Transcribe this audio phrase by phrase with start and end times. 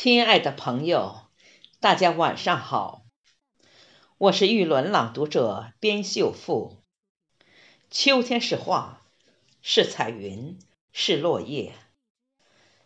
[0.00, 1.22] 亲爱的朋友，
[1.80, 3.02] 大家晚上好，
[4.16, 6.84] 我是玉轮朗读者边秀富。
[7.90, 9.02] 秋天是画，
[9.60, 10.56] 是彩云，
[10.92, 11.74] 是落叶。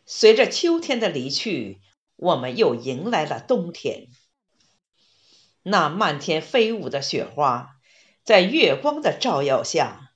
[0.07, 1.83] 随着秋天的离去，
[2.17, 4.09] 我们又迎来了冬天。
[5.63, 7.77] 那漫天飞舞的雪花，
[8.25, 10.15] 在月光的照耀下，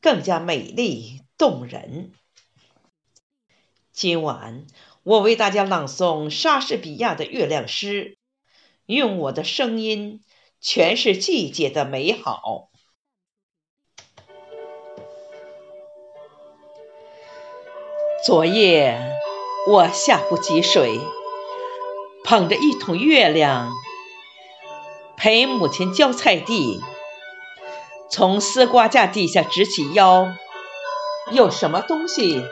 [0.00, 2.12] 更加美丽动人。
[3.90, 4.68] 今晚。
[5.08, 8.04] 我为大家朗诵莎士比亚的《月亮诗》，
[8.84, 10.20] 用我的声音
[10.62, 12.68] 诠释季节的美好。
[18.26, 19.18] 昨夜
[19.66, 21.00] 我下不及水，
[22.22, 23.72] 捧着一桶月亮，
[25.16, 26.82] 陪母亲浇菜地，
[28.10, 30.34] 从丝瓜架底下直起腰，
[31.32, 32.44] 有什么东西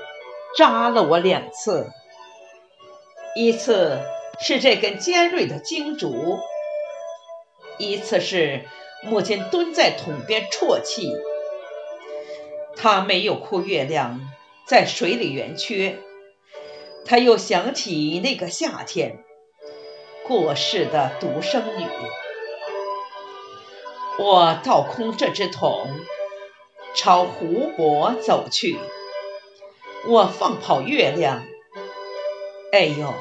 [0.57, 1.93] 扎了我两次。
[3.39, 4.01] 一次
[4.41, 6.39] 是这根尖锐的荆竹，
[7.77, 8.65] 一次是
[9.03, 11.13] 母亲蹲在桶边啜泣。
[12.77, 14.23] 她没有哭月亮
[14.67, 15.99] 在水里圆缺，
[17.05, 19.23] 她又想起那个夏天
[20.27, 21.87] 过世的独生女。
[24.19, 25.91] 我倒空这只桶，
[26.95, 28.79] 朝湖泊走去。
[30.09, 31.45] 我放跑月亮。
[32.73, 33.15] 哎呦，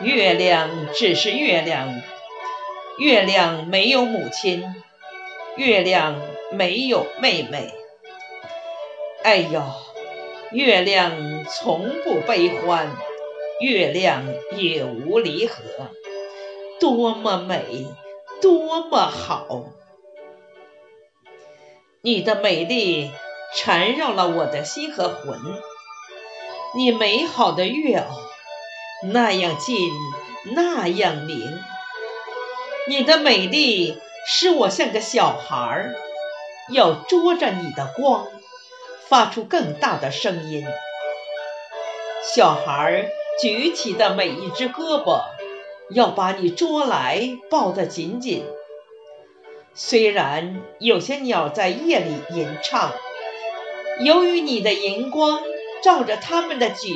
[0.00, 2.02] 月亮只是月亮，
[2.98, 4.74] 月亮没有母亲，
[5.56, 7.72] 月亮没有妹妹。
[9.22, 9.62] 哎呦，
[10.50, 12.90] 月亮从不悲欢，
[13.60, 14.24] 月亮
[14.56, 15.62] 也无离合，
[16.80, 17.86] 多么美，
[18.42, 19.66] 多么好！
[22.02, 23.10] 你的美丽
[23.54, 25.38] 缠绕了我的心和魂，
[26.76, 28.04] 你美好的月偶。
[29.06, 29.76] 那样近，
[30.54, 31.62] 那样明。
[32.88, 35.94] 你的美丽使我像个小孩儿，
[36.70, 38.26] 要捉着你的光，
[39.08, 40.66] 发出更大的声音。
[42.34, 43.10] 小孩儿
[43.42, 45.20] 举起的每一只胳膊，
[45.90, 48.46] 要把你捉来抱得紧紧。
[49.74, 52.92] 虽然有些鸟在夜里吟唱，
[54.00, 55.42] 由于你的荧光
[55.82, 56.90] 照着它们的颈。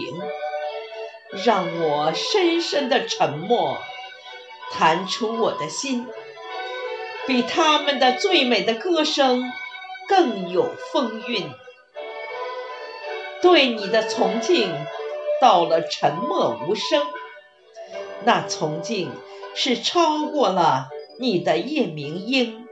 [1.31, 3.79] 让我深深的沉默，
[4.73, 6.07] 弹出我的心，
[7.27, 9.43] 比他们的最美的歌声
[10.09, 11.51] 更有风韵。
[13.43, 14.75] 对你的崇敬
[15.41, 17.07] 到了沉默无声，
[18.25, 19.11] 那崇敬
[19.55, 20.89] 是超过了
[21.21, 22.68] 你的夜明莺。